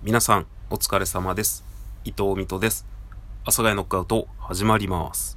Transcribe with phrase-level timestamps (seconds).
[0.00, 1.64] 皆さん、お疲れ様です。
[2.04, 2.86] 伊藤美斗です。
[3.42, 5.36] 阿佐ヶ谷ノックアウト、始まります。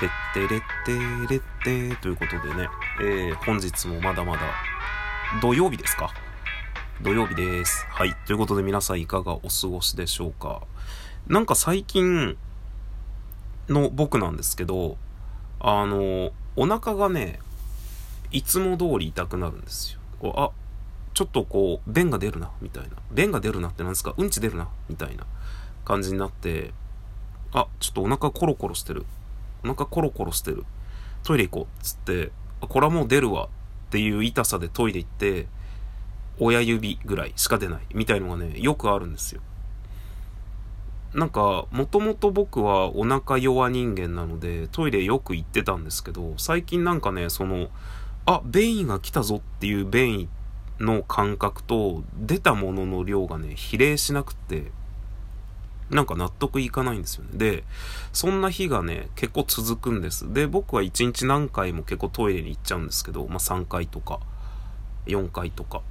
[0.00, 2.68] てってれってれってということでね、
[3.00, 4.40] えー、本日もまだまだ、
[5.40, 6.12] 土曜日ですか？
[7.02, 7.86] 土曜日です。
[7.88, 8.16] はい。
[8.26, 10.62] ということで皆さんいかがお過ごしでしょうか？
[11.28, 12.36] なんか最近
[13.68, 14.98] の僕なんですけど、
[15.60, 17.38] あの、お腹がね、
[18.32, 20.00] いつも通り痛くなるんですよ。
[20.18, 20.50] こうあ、
[21.12, 22.90] ちょっとこう、便が出るな、みたいな。
[23.12, 24.14] 便が出るなってなんですか？
[24.16, 25.26] うんち出るな、みたいな
[25.84, 26.72] 感じになって、
[27.52, 29.04] あ、ちょっとお腹コロコロしてる。
[29.64, 30.64] お腹コロコロしてる。
[31.24, 31.84] トイレ行こう。
[31.84, 33.46] つって、あこれはもう出るわ。
[33.46, 33.48] っ
[33.90, 35.48] ていう痛さでトイレ行って、
[36.38, 37.80] 親指ぐらいしか出ない。
[37.92, 39.42] みたいのがね、よくあるんですよ。
[41.12, 47.68] なんか、もともと僕はお腹弱人間なので、トイレよく行ってたんですけど、最近なんかね、その、
[48.26, 50.28] あ、便意が来たぞっていう便意
[50.80, 54.72] の感覚と、出たものの量がね、比例しなくて、
[55.90, 57.30] なんか納得いかないんですよね。
[57.34, 57.64] で、
[58.12, 60.32] そんな日がね、結構続くんです。
[60.32, 64.20] で、僕は1日何回も結構トイレに行っちゃうんですけど、まあ3回とか、
[65.06, 65.82] 4回とか、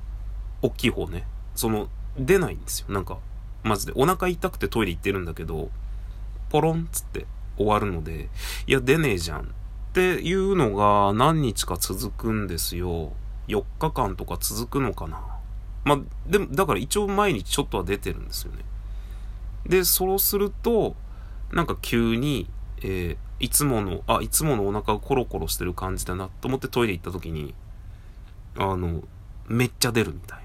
[0.61, 1.27] 大きい方ね。
[1.55, 2.87] その、出ないんですよ。
[2.89, 3.19] なんか、
[3.63, 3.93] マジで。
[3.95, 5.69] お腹痛くてトイレ行ってるんだけど、
[6.49, 8.29] ポロンっつって終わるので、
[8.67, 9.41] いや、出ねえじゃん。
[9.41, 13.13] っていうのが何日か続くんですよ。
[13.49, 15.21] 4日間とか続くのかな。
[15.83, 18.63] まあ、でも、だから一応毎日ちょっとは出てるんですよね。
[19.65, 20.95] で、そうすると、
[21.51, 22.49] なんか急に、
[22.81, 27.53] えーいつもの、あ、いつものお腹がコロコロしてる感じだなと思ってトイレ行った時に、
[28.57, 29.01] あの、
[29.47, 30.39] めっちゃ出るみたい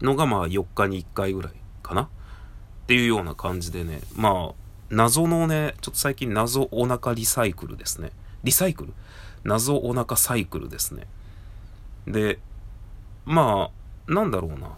[0.00, 2.08] なのがまあ4日に1回ぐらいかなっ
[2.86, 4.54] ていうような感じでね、まあ、
[4.90, 8.12] 謎のね、ちょっと最近謎お腹リサイクルですね。
[8.42, 8.94] リサイクル？
[9.44, 11.06] 謎お腹サイクルですね。
[12.08, 12.38] で、
[13.24, 13.70] ま
[14.08, 14.76] あ、なんだろうな。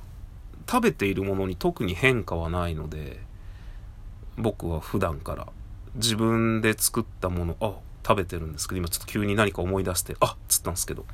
[0.71, 3.21] 食べているものに特に変化はないので、
[4.37, 5.49] 僕は普段から
[5.97, 7.75] 自分で作ったもの、あ、
[8.07, 11.05] 食べてるんですけど、今ちょっと急に何か思い出して、あっつったんですけど。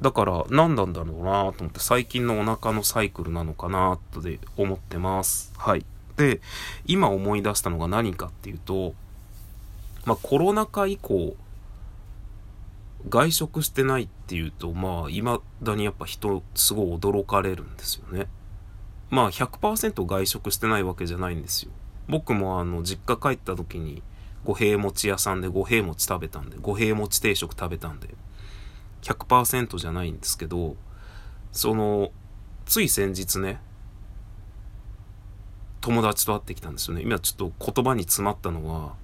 [0.00, 5.52] だから、何なんだろうなと思って、最近のお腹のサイクルなのかなとで思ってます。
[5.56, 5.84] はい。
[6.16, 6.40] で、
[6.86, 8.94] 今思い出したのが何かっていうと、
[10.04, 11.36] まあコロナ禍以降、
[13.08, 18.26] 外食してないっていうと、まあ、未だにやっぱ人、すごい驚かれるんですよね。
[19.10, 21.70] まあ、100%外食してないわけじゃないんですよ。
[22.08, 24.02] 僕もあの、実家帰った時に、
[24.44, 28.14] 五平餅屋さんで五平餅食べたんで、五平餅定食食べたんで、
[29.02, 30.76] 100%じゃないんですけど、
[31.52, 32.10] その、
[32.66, 33.60] つい先日ね、
[35.80, 37.02] 友達と会ってきたんですよね。
[37.02, 38.94] 今ちょっと言葉に詰まったのは、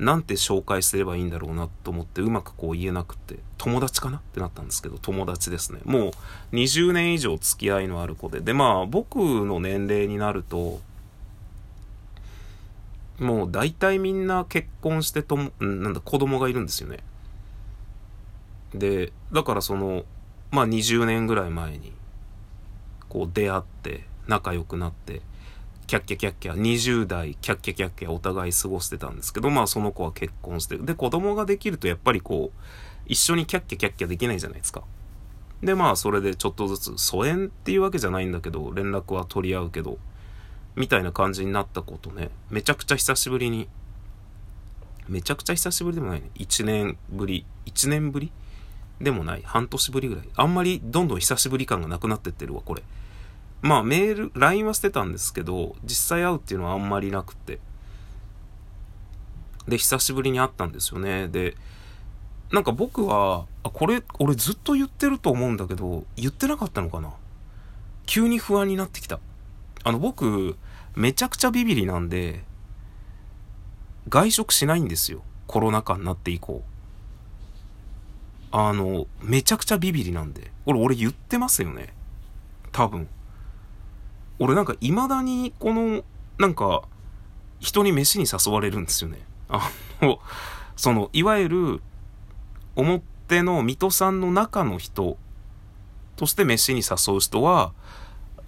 [0.00, 4.16] なんて紹介すればいいんだろうなと思ってうまくこう言えなくて、友達かな？
[4.16, 5.80] ってなったんですけど、友達ですね。
[5.84, 6.12] も
[6.52, 8.40] う20年以上付き合いのある子で。
[8.40, 10.80] で、まあ僕の年齢になると、
[13.18, 17.00] もう大体みんな結婚してとも、なんだ、子供がいるんですよね。
[18.74, 20.04] で、だからその、
[20.50, 21.92] まあ20年ぐらい前に、
[23.10, 25.20] こう出会って、仲良くなって、
[25.90, 32.58] キャッキャキャッキャ、20代キャッキャキャッキャお互い過ごしてたんですけど、まあその子は結婚して、で、子供ができるとやっぱりこう、
[33.08, 34.84] 一緒にキャッキャキャッキャできないじゃないですか。
[35.64, 39.98] で、まあそれでちょっとずつ、疎遠っていうわけじゃないんだけど、連絡は取り合うけど、
[40.76, 43.68] みたいな感じになったことね、めちゃくちゃ久しぶりに、
[45.08, 46.30] めちゃくちゃ久しぶりでもないね。
[46.36, 48.30] 1年ぶり、1年ぶり
[49.00, 49.42] でもない。
[49.44, 50.28] 半年ぶりぐらい。
[50.36, 52.84] あんまりどんどん久しぶり感がなくなってってるわ、これ。
[53.62, 57.58] まあメール、LINE は捨てたんですけど、実際会うっていうのはあんまりなくて。
[59.68, 61.28] で、久しぶりに会ったんですよね。
[61.28, 61.56] で、
[62.52, 67.12] なんか僕は、あ、これ、俺ずっと言ってると思うんだけど、言ってなかったのかな
[68.06, 69.20] 急に不安になってきた。
[69.84, 70.56] あの、僕、
[70.96, 72.42] めちゃくちゃビビりなんで、
[74.08, 75.22] 外食しないんですよ。
[75.46, 76.64] コロナ禍になって以降。
[78.50, 80.50] あの、めちゃくちゃビビりなんで。
[80.66, 81.94] 俺、俺言ってますよね。
[82.72, 83.08] 多分。
[84.40, 86.02] 俺なんか未だにこの、
[86.38, 86.82] なんか、
[87.60, 89.18] 人に飯に誘われるんですよね。
[89.50, 89.70] あ
[90.00, 90.18] の、
[90.76, 91.82] その、いわゆる、
[92.74, 95.18] 表の水戸さんの中の人
[96.16, 97.72] として飯に誘う人は、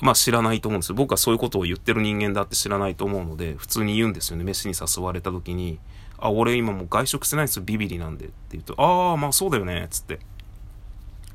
[0.01, 0.95] まあ知らないと思うんですよ。
[0.97, 4.45] 僕はそういうことを言ってる人間だって知らないと思うので、普通に言うんですよね。
[4.45, 5.79] 飯に誘われた時に、
[6.19, 7.65] あ、俺今もう外食してないんですよ。
[7.67, 8.27] ビビりなんで。
[8.27, 9.89] って言うと、ああ、まあそうだよね。
[9.91, 10.21] つって。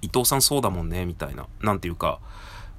[0.02, 1.06] 伊藤さんそうだもんね。
[1.06, 1.46] みたいな。
[1.62, 2.20] なんていうか、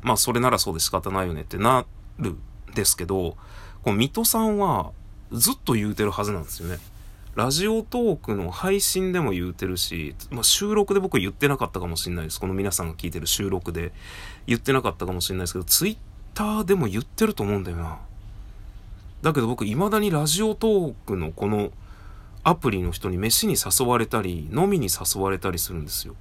[0.03, 1.87] まあそれならそうで仕方ないよねってな
[2.19, 2.39] るん
[2.75, 3.37] ですけど、
[3.83, 4.93] この水戸さんは
[5.33, 6.79] ずっと言うてるはずなんですよね。
[7.35, 12.41] ラジオトークの配信でも言うてるし、まあ、収録で僕言ってなかったかもしれないです。
[12.41, 13.93] この皆さんが聞いてる収録で
[14.49, 15.97] 言ってなかったかもしれないですけど、ツイッ
[16.35, 17.99] ターでも言ってると思うんだよな。
[19.23, 21.71] だけど僕、未だにラジオトークのこの
[22.43, 26.17] アプリの人に飯に誘われたり、飲みに誘われたりするんですよ。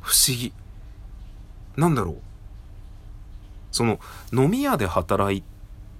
[0.00, 0.52] 不思議。
[1.76, 2.16] なんだろう。
[3.70, 4.00] その、
[4.32, 5.42] 飲み屋で働い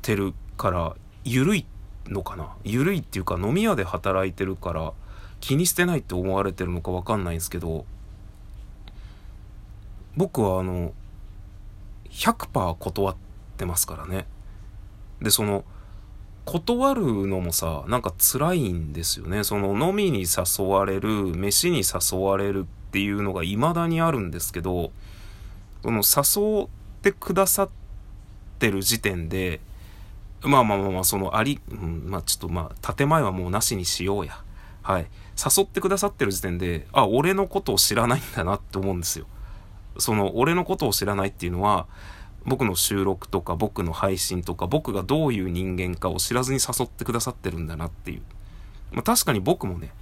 [0.02, 1.67] てるから、ゆるい
[2.06, 2.55] のかな？
[2.64, 4.93] ゆるいっていうか、飲み屋で働いてるから、
[5.41, 7.87] 気にしてないって思われてるのかわかんないんですけど、
[10.17, 10.93] 僕はあの、
[12.11, 13.17] 100%断っ
[13.56, 14.26] てますからね。
[15.23, 15.64] で、その、
[16.44, 19.44] 断るのもさ、なんか辛いんですよね。
[19.44, 24.91] その飲みに誘われる、飯に誘われるっていうのが未だにあるんですけど、
[25.85, 26.69] その誘っ
[27.03, 27.71] てくださっ
[28.59, 29.61] てる時点で、
[30.43, 34.43] まあまあまあまあ、そのあり、うん、まあちょっとまあ、建前はもうなしにしようや。
[34.83, 35.07] はい。
[35.37, 39.27] 誘ってくださってる時点で、あ、俺のことを知らないんだなって思うんですよ。
[39.99, 41.87] その、俺のことを知らないっていうのは、
[42.45, 48.23] 僕の収録とか僕の配信とか僕がどういう人間かを知らずに誘ってくださってるんだなっていう。
[48.93, 49.93] まあ、確かに僕もね、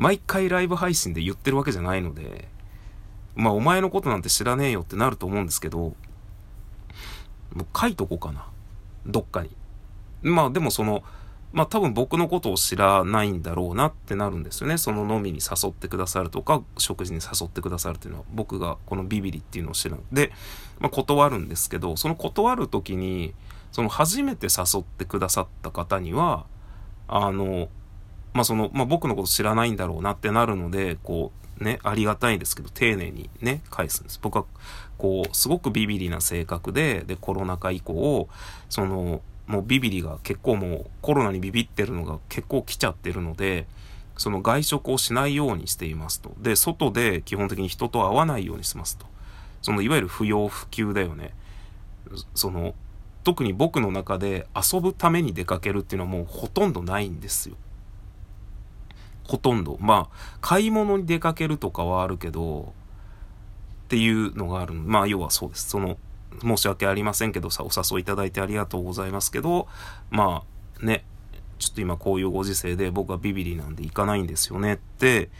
[0.00, 2.48] 毎回ライブ配信で言ってるわけじゃないので、
[3.36, 5.94] まあお前のことなんて知らねえよってなると思うんですけど、も
[7.58, 8.46] う書いとこうかな。
[9.04, 9.50] どっかに。
[10.22, 11.02] まあでもその、
[11.52, 14.78] まあ多分僕のことを知らないんだろうなってなるんですよね。
[14.78, 20.00] その飲みに誘ってくださるとか、食事に誘ってくださるっていうのは、僕がこのビビリっていうのを知らん。
[20.10, 20.32] で、
[20.78, 23.34] まあ断るんですけど、その断る時に、
[23.70, 26.46] その初めて誘ってくださった方には、
[27.06, 27.68] あの、
[28.32, 34.18] まあその、まあ僕のこと知らないんだろうなってなるので、こう、ね、ありがたいんですけど、丁寧にね、返すんです。
[34.22, 34.44] 僕は、
[34.96, 38.28] こう、すごくビビリな性格で、で、コロナ禍以降、
[38.68, 43.66] その、もうビビリが結構もうコロナにビビってるのが結構来ちゃってるので、
[44.16, 46.32] その外食をしないようにしていますと。
[46.38, 49.06] で、外で基本的に人と会わないようにしますと。
[49.60, 51.34] そのいわゆる不要不急だよね。
[52.34, 52.74] その、
[53.24, 57.56] 特に僕の中で遊ぶために出かけるっていうのはもうほとんどないんですよ。
[59.30, 59.78] ほとんど。
[59.80, 62.72] まあ、買い物に出かけるとかはあるけど、
[63.84, 65.68] っていうのがあるまあ、要はそうです。
[65.68, 65.98] その、
[66.42, 69.68] 申し訳ありませんけどさ、お誘いいただいてありがとうございますけど、
[70.10, 70.42] ま
[70.82, 71.04] あね、
[71.60, 75.30] ちょっと今こういうご時世で僕はビビリなんで行かないんですよねって、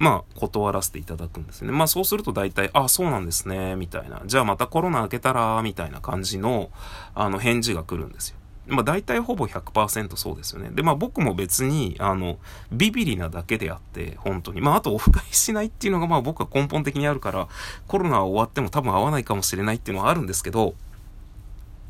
[0.00, 1.70] まあ断らせていただくんですね。
[1.70, 4.22] まあそうすると大体、あ、そうなんですね、みたいな。
[4.26, 6.70] じゃあまたコロナ明けたら、みたいな感じの、
[7.14, 8.38] あの返事が来るんですよ。
[8.68, 10.70] まあ大体ほぼ100%そうですよね。
[10.70, 12.38] で、まあ僕も別に、あの、
[12.70, 14.60] ビビリなだけであって、本当に。
[14.60, 17.48] まああとオフ会しないっていうのがまあ僕は根本的にあるから、
[17.86, 20.74] コロナは終わっても多分会わないかもしれないっていうのはあるんですけど、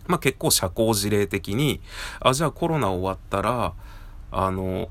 [0.07, 1.81] まあ結構社交辞令的に、
[2.21, 3.75] あ、じゃあコロナ終わったら、
[4.31, 4.89] あの、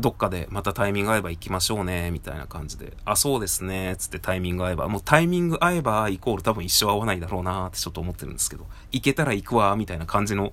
[0.00, 2.96] どっかでまたタイミング合えば行きましょうね、みたいな感じで。
[3.04, 4.88] あ、そうですね、つってタイミング合えば。
[4.88, 8.66] もうタイミング合えばイコール多分一生合わないだろうなってちょっと思ってるんですけど。
[8.92, 10.52] 行けたら行くわ、みたいな感じの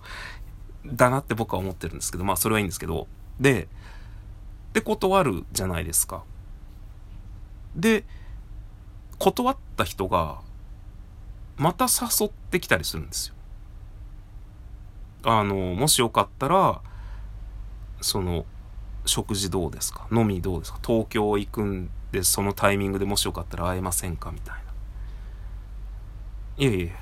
[0.95, 3.07] だなって僕は思ってるんですけど、まあそれはいいんですけど、
[3.39, 3.67] で、
[4.73, 6.23] で断るじゃないですか。
[7.75, 8.03] で、
[9.19, 10.39] 断った人が、
[11.57, 13.35] また誘ってきたりするんですよ。
[15.23, 16.81] あの、もしよかったら、
[18.01, 18.45] その、
[19.05, 20.07] 食事どうですか？
[20.11, 20.79] 飲みどうですか？
[20.85, 24.31] 東京行くんで、そのタイミングでもしよかったら会えませんか？
[24.31, 24.61] みたいな。
[26.57, 26.93] いやいや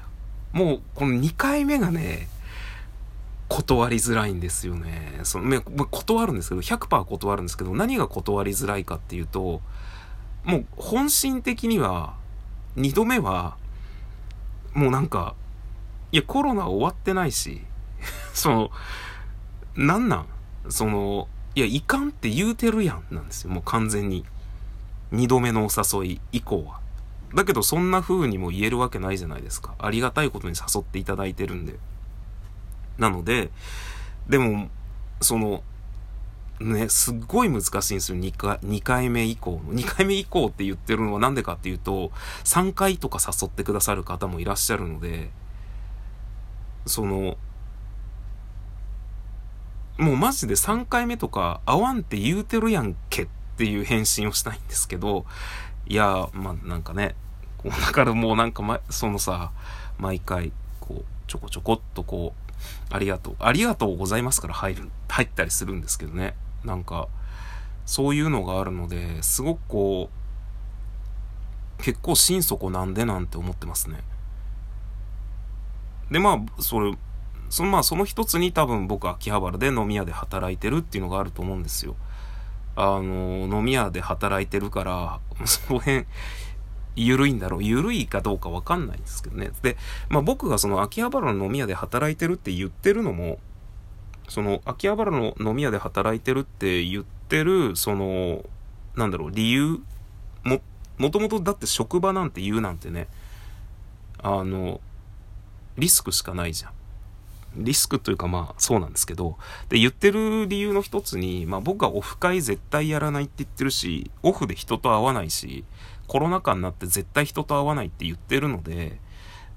[0.53, 2.27] もう、この2回目がね、
[3.47, 5.19] 断りづらいんですよね。
[5.23, 9.61] その、ね断るんですけど、100%断るんですけど、何が断りづらいかっていうと、
[10.43, 12.15] もう本心的には、
[12.75, 13.57] 2度目は、
[14.73, 15.35] もうなんか、
[16.11, 17.61] いや、コロナ終わってないし、
[18.33, 18.71] その、
[19.75, 20.27] なんなん？
[20.69, 23.51] その、いや、いかんって言うてるやん、なんですよ。
[23.51, 24.25] もう完全に。
[25.13, 26.79] 2度目のお誘い以降は。
[27.33, 29.75] だけど、そんな風にも言えるわけないじゃないですか。
[29.77, 31.75] ありがたいことに誘っていただいてるんで。
[32.97, 33.51] なので、
[34.27, 34.69] でも、
[35.21, 35.63] その、
[36.59, 38.17] ね、すっごい難しいんですよ。
[38.17, 39.73] 2回、2回目以降の。
[39.75, 42.11] 2回目以降って言ってるのはなんでかっていうと、
[42.43, 45.31] 3回とか誘ってくださる方もいらっしゃるので、
[46.85, 47.37] その、
[49.97, 55.25] もうマジで3回目とか会わんって言うてるやんけっていう返信をしたいんですけど、
[55.87, 57.15] いや、まあなんかね、
[57.57, 59.51] こうだからもうなんかま、そのさ、
[59.97, 62.44] 毎回、こう、ちょこちょこっとこう、
[62.89, 63.35] ありがとう。
[63.39, 66.35] ありがとうございますから入る、入ったりするんですけどね。
[66.63, 67.07] なんか、
[67.85, 70.09] そういうのがあるので、すごくこ
[71.79, 74.03] う、結構心底なんでなんて思ってますね。
[76.11, 76.97] で、まあ、それ、
[77.49, 81.95] そのまあその一つに多分僕秋葉原で飲み屋で働いてるっていうのがあると思うんですよ。
[82.75, 86.05] あの、飲み屋で働いてるから、その辺、
[86.95, 87.63] 緩いんだろう。
[87.63, 89.51] 緩いかどうかわかんないんですけどね。
[89.61, 89.77] で、
[90.09, 93.39] まあ僕がその秋葉原の飲み屋で働いてるって言ってるのも、
[94.27, 98.43] その秋葉原の飲み屋で働いてるって言ってる、その、
[98.95, 99.79] なんだろう、理由
[100.43, 100.61] も、
[100.97, 103.07] もともとだって職場なんて言うなんてね、
[104.19, 104.79] あの、
[105.77, 106.71] リスクしかないじゃん。
[107.57, 109.37] リスクというかまあそうなんですけど、
[109.69, 115.63] で、言ってる理由の一つに、まあ僕はオフ会絶対やらないって言ってるし、オフで人と会わないし、
[116.07, 118.99] コロナ禍になって絶対人と会わないって言ってるので、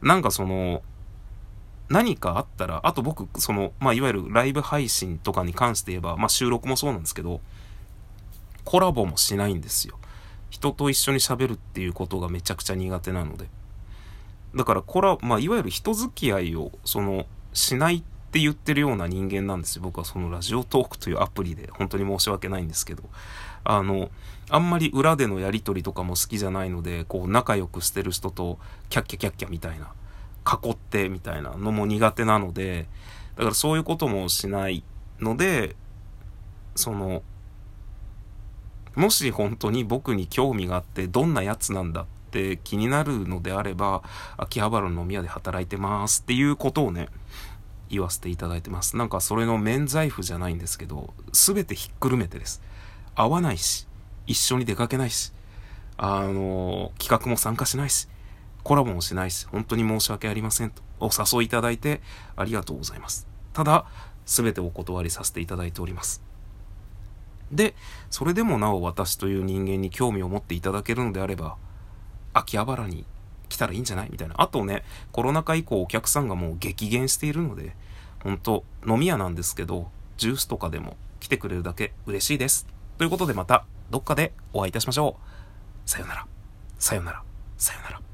[0.02, 0.82] なんかその、
[1.88, 7.40] 何かあったら、あと僕、その、まあ、いわゆるライブ配信とかに関して言えば、まあ、収録もそうなんですけど、
[8.64, 9.98] コラボもしないんですよ。
[10.50, 13.48] 人と一緒に喋るっていうことがめちゃくちゃ苦手なので。
[14.54, 19.82] だから、コラ、まあ、いわゆる人付き合いを、その、しないっって言ってるような人間なんですよ。
[19.82, 23.02] 僕はそのラジオトークというアプリで、本当に申し訳ないんですけど、
[23.64, 24.10] あの、
[24.50, 28.58] あんまり裏でのやりとりとかも好きじゃないので、こう、仲良くしてる人と、
[28.90, 29.92] キャッキャキャッキャみたいな、
[30.46, 32.86] 囲ってみたいなのも苦手なので、
[33.36, 34.84] だからそういうこともしない
[35.20, 35.74] ので、
[36.74, 37.22] その、
[38.94, 44.02] もし本当に僕に興味があって、どんなやつなんだって気になるのであれば、
[44.36, 47.08] 秋葉原の飲み屋で働いてますっていうことをね、
[47.90, 48.96] 言わせていただいてます。
[48.96, 52.62] なんかそれの免罪符じゃないんですけど、すべてひっくるめてです。
[53.14, 53.86] 会わないし、
[54.26, 55.32] 一緒に出かけないし、
[55.96, 58.08] あの、企画も参加しないし、
[58.62, 62.00] コラボもしないし、本当に申し訳ありませんと、お誘いいただいて
[62.36, 63.26] ありがとうございます。
[63.52, 63.86] ただ、
[64.26, 66.22] すべてお断りさせていただいております。
[67.50, 67.74] で、
[68.10, 71.56] それでもなお私という人間に興味を持っていただけるのであれば、
[72.34, 73.06] 秋葉原に
[73.48, 74.08] 来たらいいんじゃない？
[74.10, 74.34] みたいな。
[74.38, 77.74] あとね、コロナ禍以降お客さんがもう激減しているので、
[78.22, 82.66] 本当飲み屋なんですけど、ジュースとかでも来てくれるだけ嬉しいです。
[82.96, 85.16] ということでまたどっかでお会いいたしましょ
[85.86, 85.90] う。
[85.90, 86.26] さよなら。
[86.78, 87.22] さよなら。
[87.56, 88.07] さよなら。